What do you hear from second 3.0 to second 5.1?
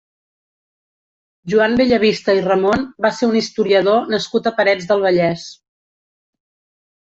va ser un historiador nascut a Parets del